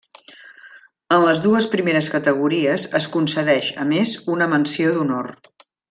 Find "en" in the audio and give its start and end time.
1.17-1.25